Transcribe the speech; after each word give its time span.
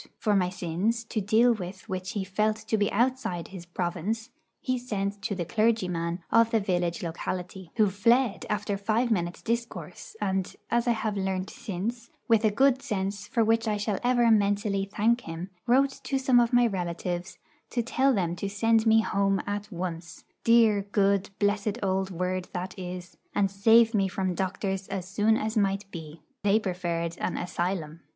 For 0.17 0.35
my 0.35 0.49
sins, 0.49 1.03
to 1.03 1.21
deal 1.21 1.53
with 1.53 1.87
which 1.87 2.13
he 2.13 2.23
felt 2.23 2.55
to 2.55 2.75
be 2.75 2.91
outside 2.91 3.49
his 3.49 3.67
province, 3.67 4.31
he 4.59 4.79
sent 4.79 5.21
to 5.21 5.35
the 5.35 5.45
clergyman 5.45 6.23
of 6.31 6.49
the 6.49 6.59
village 6.59 7.03
locality, 7.03 7.69
who 7.75 7.87
fled 7.91 8.47
after 8.49 8.77
five 8.77 9.11
minutes' 9.11 9.43
discourse; 9.43 10.15
and, 10.19 10.55
as 10.71 10.87
I 10.87 10.93
have 10.93 11.17
learnt 11.17 11.51
since, 11.51 12.09
with 12.27 12.43
a 12.43 12.49
good 12.49 12.81
sense 12.81 13.27
for 13.27 13.43
which 13.43 13.67
I 13.67 13.77
shall 13.77 13.99
ever 14.03 14.31
mentally 14.31 14.85
thank 14.91 15.21
him, 15.21 15.51
wrote 15.67 15.99
to 16.05 16.17
some 16.17 16.39
of 16.39 16.51
my 16.51 16.65
relatives 16.65 17.37
to 17.69 17.83
tell 17.83 18.11
them 18.11 18.35
to 18.37 18.49
send 18.49 18.87
me 18.87 19.01
'home' 19.01 19.43
at 19.45 19.71
once 19.71 20.23
dear, 20.43 20.81
good, 20.81 21.29
blessed 21.37 21.77
old 21.83 22.09
word 22.09 22.47
that 22.53 22.73
it 22.75 22.81
is! 22.81 23.17
and 23.35 23.51
save 23.51 23.93
me 23.93 24.07
from 24.07 24.33
doctors 24.33 24.87
as 24.87 25.07
soon 25.07 25.37
as 25.37 25.55
might 25.55 25.85
be. 25.91 26.23
They 26.41 26.59
preferred 26.59 27.19
an 27.19 27.37
'asylum.' 27.37 27.99